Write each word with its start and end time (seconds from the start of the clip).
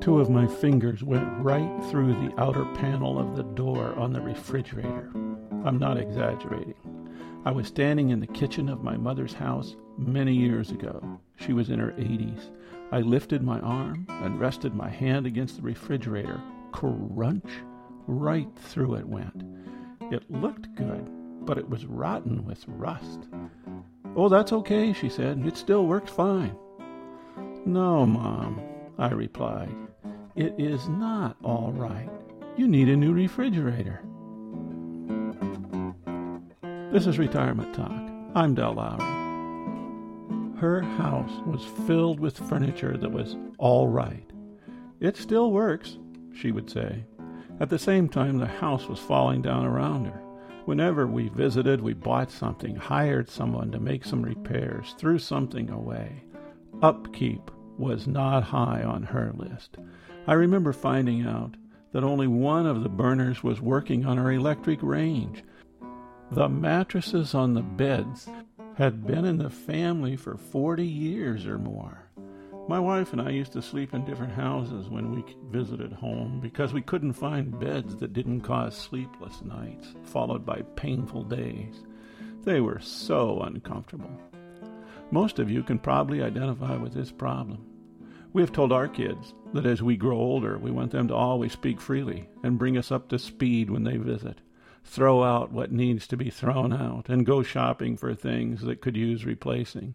Two 0.00 0.18
of 0.18 0.30
my 0.30 0.46
fingers 0.46 1.04
went 1.04 1.28
right 1.44 1.84
through 1.90 2.14
the 2.14 2.32
outer 2.40 2.64
panel 2.76 3.18
of 3.18 3.36
the 3.36 3.42
door 3.42 3.94
on 3.98 4.14
the 4.14 4.20
refrigerator. 4.20 5.10
I'm 5.62 5.78
not 5.78 5.98
exaggerating. 5.98 6.74
I 7.44 7.52
was 7.52 7.66
standing 7.66 8.08
in 8.08 8.18
the 8.18 8.26
kitchen 8.26 8.70
of 8.70 8.82
my 8.82 8.96
mother's 8.96 9.34
house 9.34 9.76
many 9.98 10.32
years 10.34 10.70
ago. 10.70 11.20
She 11.36 11.52
was 11.52 11.68
in 11.68 11.78
her 11.78 11.92
80s. 11.92 12.50
I 12.92 13.00
lifted 13.00 13.42
my 13.42 13.60
arm 13.60 14.06
and 14.08 14.40
rested 14.40 14.74
my 14.74 14.88
hand 14.88 15.26
against 15.26 15.56
the 15.56 15.62
refrigerator. 15.62 16.40
Crunch! 16.72 17.50
Right 18.06 18.48
through 18.56 18.94
it 18.94 19.06
went. 19.06 19.44
It 20.10 20.30
looked 20.30 20.74
good, 20.76 21.10
but 21.44 21.58
it 21.58 21.68
was 21.68 21.84
rotten 21.84 22.46
with 22.46 22.64
rust. 22.68 23.28
Oh, 24.16 24.30
that's 24.30 24.52
okay, 24.52 24.94
she 24.94 25.10
said. 25.10 25.46
It 25.46 25.58
still 25.58 25.86
works 25.86 26.10
fine. 26.10 26.56
No, 27.66 28.06
Mom, 28.06 28.60
I 28.98 29.10
replied. 29.10 29.74
It 30.36 30.54
is 30.58 30.88
not 30.88 31.36
all 31.42 31.72
right. 31.72 32.08
You 32.56 32.68
need 32.68 32.88
a 32.88 32.96
new 32.96 33.12
refrigerator. 33.12 34.00
This 36.92 37.08
is 37.08 37.18
Retirement 37.18 37.74
Talk. 37.74 38.00
I'm 38.36 38.54
Del 38.54 38.74
Lowry. 38.74 39.02
Her 40.56 40.82
house 40.82 41.32
was 41.46 41.64
filled 41.84 42.20
with 42.20 42.38
furniture 42.38 42.96
that 42.96 43.10
was 43.10 43.36
all 43.58 43.88
right. 43.88 44.30
It 45.00 45.16
still 45.16 45.50
works, 45.50 45.98
she 46.32 46.52
would 46.52 46.70
say. 46.70 47.04
At 47.58 47.68
the 47.68 47.78
same 47.78 48.08
time, 48.08 48.38
the 48.38 48.46
house 48.46 48.86
was 48.86 49.00
falling 49.00 49.42
down 49.42 49.66
around 49.66 50.04
her. 50.04 50.22
Whenever 50.64 51.08
we 51.08 51.28
visited, 51.30 51.80
we 51.80 51.92
bought 51.92 52.30
something, 52.30 52.76
hired 52.76 53.28
someone 53.28 53.72
to 53.72 53.80
make 53.80 54.04
some 54.04 54.22
repairs, 54.22 54.94
threw 54.96 55.18
something 55.18 55.70
away. 55.70 56.22
Upkeep 56.82 57.50
was 57.80 58.06
not 58.06 58.44
high 58.44 58.82
on 58.82 59.02
her 59.02 59.32
list. 59.34 59.78
I 60.26 60.34
remember 60.34 60.72
finding 60.72 61.26
out 61.26 61.56
that 61.92 62.04
only 62.04 62.26
one 62.26 62.66
of 62.66 62.82
the 62.82 62.88
burners 62.88 63.42
was 63.42 63.60
working 63.60 64.04
on 64.04 64.18
our 64.18 64.30
electric 64.30 64.82
range. 64.82 65.42
The 66.30 66.48
mattresses 66.48 67.34
on 67.34 67.54
the 67.54 67.62
beds 67.62 68.28
had 68.76 69.06
been 69.06 69.24
in 69.24 69.38
the 69.38 69.50
family 69.50 70.14
for 70.14 70.36
40 70.36 70.86
years 70.86 71.46
or 71.46 71.58
more. 71.58 72.04
My 72.68 72.78
wife 72.78 73.12
and 73.12 73.20
I 73.20 73.30
used 73.30 73.52
to 73.54 73.62
sleep 73.62 73.94
in 73.94 74.04
different 74.04 74.32
houses 74.32 74.88
when 74.88 75.12
we 75.12 75.24
visited 75.50 75.92
home 75.92 76.38
because 76.40 76.72
we 76.72 76.82
couldn't 76.82 77.14
find 77.14 77.58
beds 77.58 77.96
that 77.96 78.12
didn't 78.12 78.42
cause 78.42 78.76
sleepless 78.76 79.42
nights, 79.42 79.88
followed 80.04 80.46
by 80.46 80.62
painful 80.76 81.24
days. 81.24 81.82
They 82.44 82.60
were 82.60 82.78
so 82.78 83.40
uncomfortable. 83.40 84.12
Most 85.10 85.40
of 85.40 85.50
you 85.50 85.64
can 85.64 85.80
probably 85.80 86.22
identify 86.22 86.76
with 86.76 86.94
this 86.94 87.10
problem. 87.10 87.66
We 88.32 88.42
have 88.42 88.52
told 88.52 88.70
our 88.70 88.86
kids 88.86 89.34
that 89.54 89.66
as 89.66 89.82
we 89.82 89.96
grow 89.96 90.16
older, 90.16 90.56
we 90.56 90.70
want 90.70 90.92
them 90.92 91.08
to 91.08 91.14
always 91.14 91.52
speak 91.52 91.80
freely 91.80 92.28
and 92.44 92.58
bring 92.58 92.78
us 92.78 92.92
up 92.92 93.08
to 93.08 93.18
speed 93.18 93.70
when 93.70 93.82
they 93.82 93.96
visit, 93.96 94.38
throw 94.84 95.24
out 95.24 95.50
what 95.50 95.72
needs 95.72 96.06
to 96.06 96.16
be 96.16 96.30
thrown 96.30 96.72
out, 96.72 97.08
and 97.08 97.26
go 97.26 97.42
shopping 97.42 97.96
for 97.96 98.14
things 98.14 98.60
that 98.62 98.80
could 98.80 98.96
use 98.96 99.24
replacing. 99.24 99.94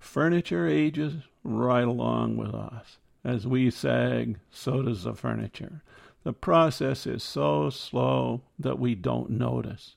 Furniture 0.00 0.66
ages 0.66 1.14
right 1.44 1.86
along 1.86 2.36
with 2.36 2.52
us. 2.52 2.98
As 3.24 3.46
we 3.46 3.70
sag, 3.70 4.40
so 4.50 4.82
does 4.82 5.04
the 5.04 5.14
furniture. 5.14 5.84
The 6.24 6.32
process 6.32 7.06
is 7.06 7.22
so 7.22 7.70
slow 7.70 8.42
that 8.58 8.80
we 8.80 8.96
don't 8.96 9.30
notice. 9.30 9.94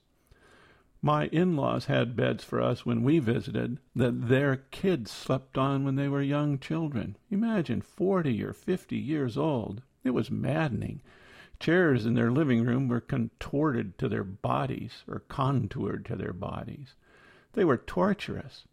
My 1.02 1.26
in 1.26 1.56
laws 1.56 1.84
had 1.84 2.16
beds 2.16 2.42
for 2.42 2.60
us 2.60 2.86
when 2.86 3.02
we 3.02 3.18
visited 3.18 3.78
that 3.94 4.28
their 4.28 4.56
kids 4.56 5.10
slept 5.10 5.58
on 5.58 5.84
when 5.84 5.96
they 5.96 6.08
were 6.08 6.22
young 6.22 6.58
children. 6.58 7.16
Imagine 7.30 7.80
forty 7.82 8.42
or 8.42 8.52
fifty 8.52 8.96
years 8.96 9.36
old. 9.36 9.82
It 10.04 10.10
was 10.10 10.30
maddening. 10.30 11.02
Chairs 11.60 12.06
in 12.06 12.14
their 12.14 12.30
living 12.30 12.64
room 12.64 12.88
were 12.88 13.00
contorted 13.00 13.98
to 13.98 14.08
their 14.08 14.24
bodies 14.24 15.04
or 15.08 15.20
contoured 15.28 16.04
to 16.06 16.16
their 16.16 16.32
bodies. 16.32 16.94
They 17.52 17.64
were 17.64 17.76
torturous. 17.76 18.64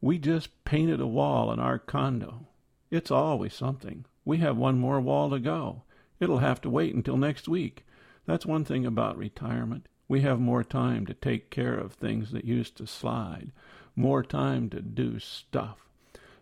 We 0.00 0.18
just 0.18 0.64
painted 0.64 1.00
a 1.00 1.06
wall 1.06 1.52
in 1.52 1.58
our 1.58 1.78
condo. 1.78 2.48
It's 2.90 3.10
always 3.10 3.54
something. 3.54 4.04
We 4.24 4.38
have 4.38 4.56
one 4.56 4.78
more 4.78 5.00
wall 5.00 5.30
to 5.30 5.38
go. 5.38 5.82
It'll 6.20 6.38
have 6.38 6.60
to 6.62 6.70
wait 6.70 6.94
until 6.94 7.16
next 7.16 7.48
week. 7.48 7.84
That's 8.26 8.46
one 8.46 8.64
thing 8.64 8.86
about 8.86 9.18
retirement. 9.18 9.88
We 10.14 10.20
have 10.20 10.38
more 10.38 10.62
time 10.62 11.06
to 11.06 11.14
take 11.14 11.50
care 11.50 11.74
of 11.74 11.94
things 11.94 12.30
that 12.30 12.44
used 12.44 12.76
to 12.76 12.86
slide, 12.86 13.50
more 13.96 14.22
time 14.22 14.70
to 14.70 14.80
do 14.80 15.18
stuff. 15.18 15.88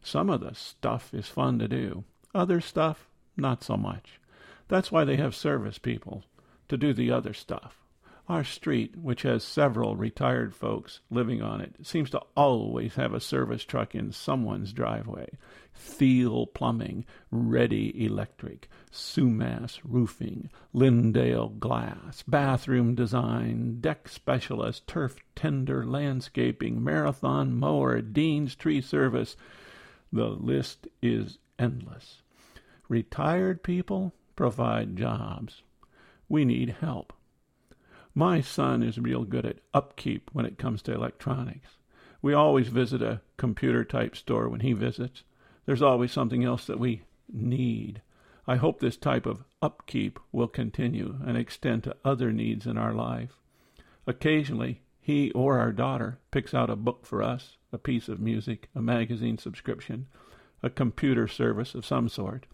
Some 0.03 0.29
of 0.29 0.43
the 0.43 0.55
stuff 0.55 1.15
is 1.15 1.29
fun 1.29 1.59
to 1.59 1.69
do, 1.69 2.05
other 2.35 2.61
stuff, 2.61 3.09
not 3.35 3.65
so 3.65 3.79
much. 3.79 4.21
That's 4.69 4.93
why 4.93 5.05
they 5.05 5.17
have 5.17 5.35
service 5.35 5.79
people 5.79 6.23
to 6.69 6.77
do 6.77 6.93
the 6.93 7.11
other 7.11 7.33
stuff. 7.33 7.79
Our 8.29 8.45
street, 8.45 8.97
which 8.97 9.23
has 9.23 9.43
several 9.43 9.97
retired 9.97 10.55
folks 10.55 11.01
living 11.11 11.43
on 11.43 11.61
it, 11.61 11.75
seems 11.83 12.09
to 12.11 12.23
always 12.37 12.95
have 12.95 13.13
a 13.13 13.21
service 13.21 13.65
truck 13.65 13.97
in 13.97 14.13
someone's 14.13 14.73
driveway. 14.73 15.29
Thiel 15.75 16.47
Plumbing, 16.47 17.05
Ready 17.33 18.05
Electric, 18.07 18.69
Sumas 18.93 19.81
Roofing, 19.83 20.51
Lindale 20.73 21.59
Glass, 21.59 22.23
Bathroom 22.23 22.95
Design, 22.95 23.81
Deck 23.81 24.09
Specialist, 24.09 24.87
Turf 24.87 25.17
Tender 25.35 25.85
Landscaping, 25.85 26.83
Marathon 26.83 27.59
Mower, 27.59 28.01
Dean's 28.01 28.55
Tree 28.55 28.81
Service. 28.81 29.37
The 30.13 30.29
list 30.29 30.87
is 31.03 31.39
endless. 31.59 32.23
Retired 32.89 33.65
people 33.65 34.15
provide 34.37 34.97
jobs. 34.97 35.63
We 36.29 36.45
need 36.45 36.77
help. 36.81 37.13
My 38.15 38.41
son 38.43 38.83
is 38.83 38.99
real 38.99 39.25
good 39.25 39.47
at 39.47 39.61
upkeep 39.73 40.31
when 40.33 40.45
it 40.45 40.59
comes 40.59 40.83
to 40.83 40.93
electronics. 40.93 41.79
We 42.21 42.35
always 42.35 42.69
visit 42.69 43.01
a 43.01 43.23
computer 43.37 43.85
type 43.85 44.17
store 44.17 44.49
when 44.49 44.61
he 44.61 44.75
visits. 44.75 45.23
There's 45.65 45.83
always 45.83 46.13
something 46.13 46.45
else 46.45 46.67
that 46.67 46.79
we 46.79 47.03
need. 47.33 48.03
I 48.47 48.57
hope 48.57 48.81
this 48.81 48.97
type 48.97 49.25
of 49.25 49.45
upkeep 49.63 50.19
will 50.31 50.49
continue 50.49 51.17
and 51.25 51.37
extend 51.37 51.85
to 51.85 51.97
other 52.05 52.33
needs 52.33 52.67
in 52.67 52.77
our 52.77 52.93
life. 52.93 53.39
Occasionally, 54.07 54.83
he 55.01 55.31
or 55.33 55.59
our 55.59 55.73
daughter 55.73 56.19
picks 56.31 56.53
out 56.53 56.71
a 56.71 56.77
book 56.77 57.07
for 57.07 57.23
us, 57.23 57.57
a 57.73 57.79
piece 57.79 58.09
of 58.09 58.21
music, 58.21 58.69
a 58.75 58.83
magazine 58.83 59.39
subscription, 59.39 60.07
a 60.63 60.71
computer 60.71 61.27
service 61.27 61.75
of 61.75 61.87
some 61.87 62.09
sort, 62.09 62.47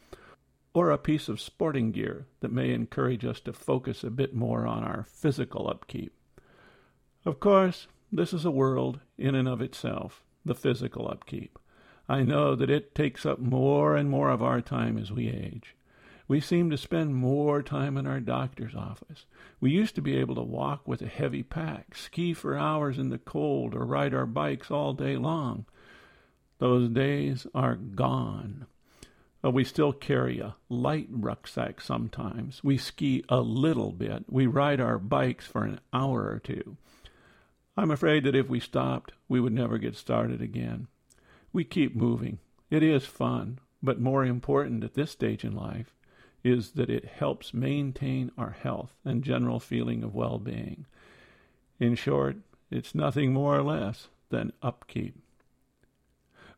or 0.78 0.92
a 0.92 0.96
piece 0.96 1.28
of 1.28 1.40
sporting 1.40 1.90
gear 1.90 2.24
that 2.38 2.52
may 2.52 2.72
encourage 2.72 3.24
us 3.24 3.40
to 3.40 3.52
focus 3.52 4.04
a 4.04 4.10
bit 4.10 4.32
more 4.32 4.64
on 4.64 4.84
our 4.84 5.04
physical 5.10 5.68
upkeep. 5.68 6.12
Of 7.24 7.40
course, 7.40 7.88
this 8.12 8.32
is 8.32 8.44
a 8.44 8.52
world 8.52 9.00
in 9.18 9.34
and 9.34 9.48
of 9.48 9.60
itself, 9.60 10.22
the 10.44 10.54
physical 10.54 11.08
upkeep. 11.10 11.58
I 12.08 12.22
know 12.22 12.54
that 12.54 12.70
it 12.70 12.94
takes 12.94 13.26
up 13.26 13.40
more 13.40 13.96
and 13.96 14.08
more 14.08 14.30
of 14.30 14.40
our 14.40 14.60
time 14.60 14.96
as 14.98 15.10
we 15.10 15.28
age. 15.28 15.74
We 16.28 16.40
seem 16.40 16.70
to 16.70 16.78
spend 16.78 17.16
more 17.16 17.60
time 17.60 17.96
in 17.96 18.06
our 18.06 18.20
doctor's 18.20 18.76
office. 18.76 19.26
We 19.60 19.72
used 19.72 19.96
to 19.96 20.00
be 20.00 20.16
able 20.16 20.36
to 20.36 20.42
walk 20.42 20.86
with 20.86 21.02
a 21.02 21.08
heavy 21.08 21.42
pack, 21.42 21.96
ski 21.96 22.34
for 22.34 22.56
hours 22.56 22.98
in 22.98 23.08
the 23.08 23.18
cold, 23.18 23.74
or 23.74 23.84
ride 23.84 24.14
our 24.14 24.26
bikes 24.26 24.70
all 24.70 24.92
day 24.92 25.16
long. 25.16 25.66
Those 26.58 26.88
days 26.88 27.48
are 27.52 27.74
gone. 27.74 28.67
But 29.48 29.54
we 29.54 29.64
still 29.64 29.94
carry 29.94 30.40
a 30.40 30.56
light 30.68 31.08
rucksack 31.10 31.80
sometimes. 31.80 32.62
We 32.62 32.76
ski 32.76 33.24
a 33.30 33.40
little 33.40 33.92
bit. 33.92 34.24
We 34.28 34.46
ride 34.46 34.78
our 34.78 34.98
bikes 34.98 35.46
for 35.46 35.64
an 35.64 35.80
hour 35.90 36.24
or 36.24 36.38
two. 36.38 36.76
I'm 37.74 37.90
afraid 37.90 38.24
that 38.24 38.34
if 38.34 38.50
we 38.50 38.60
stopped, 38.60 39.12
we 39.26 39.40
would 39.40 39.54
never 39.54 39.78
get 39.78 39.96
started 39.96 40.42
again. 40.42 40.86
We 41.50 41.64
keep 41.64 41.96
moving. 41.96 42.40
It 42.68 42.82
is 42.82 43.06
fun, 43.06 43.58
but 43.82 43.98
more 43.98 44.22
important 44.22 44.84
at 44.84 44.92
this 44.92 45.12
stage 45.12 45.44
in 45.44 45.56
life 45.56 45.94
is 46.44 46.72
that 46.72 46.90
it 46.90 47.06
helps 47.06 47.54
maintain 47.54 48.30
our 48.36 48.50
health 48.50 48.96
and 49.02 49.24
general 49.24 49.60
feeling 49.60 50.04
of 50.04 50.14
well 50.14 50.38
being. 50.38 50.84
In 51.80 51.94
short, 51.94 52.36
it's 52.70 52.94
nothing 52.94 53.32
more 53.32 53.56
or 53.56 53.62
less 53.62 54.08
than 54.28 54.52
upkeep. 54.60 55.18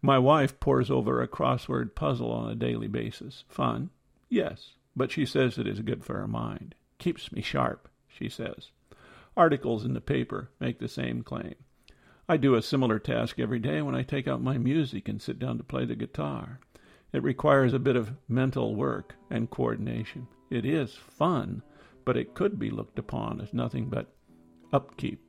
My 0.03 0.19
wife 0.19 0.59
pores 0.61 0.91
over 0.91 1.21
a 1.21 1.29
crossword 1.29 1.95
puzzle 1.95 2.33
on 2.33 2.51
a 2.51 2.55
daily 2.55 2.89
basis. 2.89 3.45
Fun? 3.49 3.91
Yes, 4.29 4.73
but 4.97 5.11
she 5.11 5.27
says 5.27 5.59
it 5.59 5.67
is 5.67 5.81
good 5.81 6.05
for 6.05 6.19
her 6.19 6.29
mind. 6.29 6.75
Keeps 6.99 7.33
me 7.33 7.43
sharp, 7.43 7.89
she 8.09 8.29
says. 8.29 8.71
Articles 9.37 9.85
in 9.85 9.93
the 9.93 10.01
paper 10.01 10.51
make 10.59 10.79
the 10.79 10.89
same 10.89 11.23
claim. 11.23 11.55
I 12.29 12.37
do 12.37 12.55
a 12.55 12.63
similar 12.63 12.99
task 12.99 13.39
every 13.39 13.59
day 13.59 13.83
when 13.83 13.95
I 13.95 14.03
take 14.03 14.29
out 14.29 14.43
my 14.43 14.57
music 14.57 15.09
and 15.09 15.21
sit 15.21 15.39
down 15.39 15.59
to 15.59 15.65
play 15.65 15.85
the 15.85 15.97
guitar. 15.97 16.61
It 17.13 17.23
requires 17.23 17.75
a 17.75 17.79
bit 17.79 17.97
of 17.97 18.13
mental 18.29 18.75
work 18.75 19.17
and 19.29 19.51
coordination. 19.51 20.29
It 20.49 20.65
is 20.65 20.95
fun, 20.95 21.63
but 22.05 22.17
it 22.17 22.35
could 22.35 22.59
be 22.59 22.71
looked 22.71 22.99
upon 22.99 23.41
as 23.41 23.53
nothing 23.53 23.87
but 23.87 24.13
upkeep. 24.73 25.21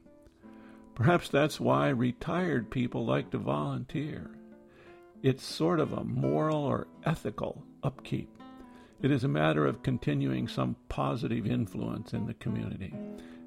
Perhaps 0.95 1.29
that's 1.29 1.59
why 1.59 1.89
retired 1.89 2.69
people 2.69 3.05
like 3.05 3.31
to 3.31 3.37
volunteer. 3.37 4.29
It's 5.23 5.45
sort 5.45 5.79
of 5.79 5.93
a 5.93 6.03
moral 6.03 6.63
or 6.63 6.87
ethical 7.05 7.63
upkeep. 7.83 8.27
It 9.03 9.11
is 9.11 9.23
a 9.23 9.27
matter 9.27 9.67
of 9.67 9.83
continuing 9.83 10.47
some 10.47 10.75
positive 10.89 11.45
influence 11.45 12.13
in 12.13 12.25
the 12.25 12.33
community. 12.35 12.91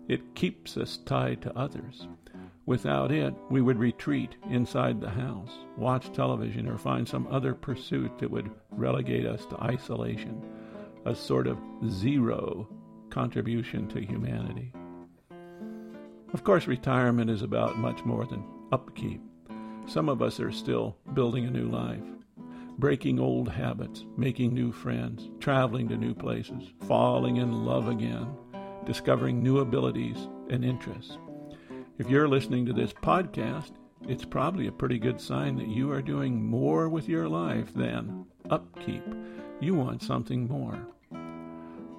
It 0.07 0.37
keeps 0.37 0.77
us 0.77 0.99
tied 0.99 1.43
to 1.43 1.59
others. 1.59 2.07
Without 2.67 3.11
it, 3.11 3.35
we 3.51 3.61
would 3.61 3.79
retreat 3.79 4.37
inside 4.51 5.01
the 5.01 5.11
house, 5.11 5.51
watch 5.77 6.13
television, 6.13 6.69
or 6.69 6.79
find 6.79 7.09
some 7.09 7.27
other 7.27 7.55
pursuit 7.55 8.19
that 8.19 8.31
would 8.31 8.53
relegate 8.71 9.27
us 9.27 9.45
to 9.47 9.61
isolation, 9.61 10.41
a 11.05 11.15
sort 11.15 11.49
of 11.49 11.59
zero 11.89 12.69
contribution 13.11 13.89
to 13.89 14.01
humanity. 14.01 14.73
Of 16.33 16.45
course, 16.45 16.69
retirement 16.69 17.31
is 17.31 17.43
about 17.43 17.79
much 17.79 18.05
more 18.05 18.27
than 18.27 18.45
upkeep. 18.71 19.21
Some 19.87 20.09
of 20.09 20.23
us 20.23 20.41
are 20.41 20.51
still 20.51 20.97
building 21.13 21.47
a 21.47 21.51
new 21.51 21.69
life, 21.69 22.03
breaking 22.79 23.21
old 23.21 23.49
habits, 23.49 24.05
making 24.17 24.55
new 24.55 24.73
friends, 24.73 25.31
traveling 25.41 25.89
to 25.89 25.97
new 25.97 26.15
places, 26.15 26.73
falling 26.87 27.37
in 27.37 27.65
love 27.65 27.89
again, 27.89 28.27
discovering 28.87 29.43
new 29.43 29.59
abilities 29.59 30.29
and 30.49 30.65
interests. 30.65 31.19
If 31.99 32.09
you're 32.09 32.29
listening 32.29 32.67
to 32.67 32.73
this 32.73 32.93
podcast, 32.93 33.73
it's 34.09 34.25
probably 34.25 34.67
a 34.67 34.73
pretty 34.73 34.99
good 34.99 35.21
sign 35.21 35.57
that 35.57 35.69
you 35.69 35.93
are 35.93 36.03
doing 36.03 36.45
more 36.45 36.89
with 36.89 37.09
your 37.09 37.29
life 37.29 37.73
than 37.75 38.27
upkeep. 38.51 39.05
You 39.61 39.75
want 39.75 40.03
something 40.03 40.49
more. 40.49 40.79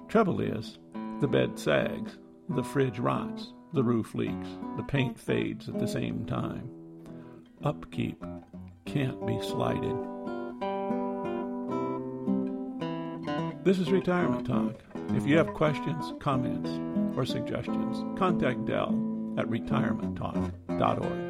Trouble 0.08 0.40
is, 0.40 0.78
the 1.20 1.28
bed 1.28 1.58
sags, 1.58 2.18
the 2.50 2.62
fridge 2.62 2.98
rots, 2.98 3.52
the 3.72 3.82
roof 3.82 4.14
leaks, 4.14 4.48
the 4.76 4.84
paint 4.84 5.18
fades 5.18 5.68
at 5.68 5.78
the 5.78 5.88
same 5.88 6.26
time. 6.26 6.70
Upkeep 7.64 8.22
can't 8.84 9.26
be 9.26 9.40
slighted. 9.42 9.96
This 13.64 13.78
is 13.78 13.90
Retirement 13.90 14.46
Talk. 14.46 14.80
If 15.16 15.26
you 15.26 15.36
have 15.38 15.54
questions, 15.54 16.12
comments, 16.20 16.70
or 17.16 17.24
suggestions, 17.24 18.04
contact 18.18 18.64
Del 18.66 18.90
at 19.38 19.46
retirementtalk.org. 19.46 21.25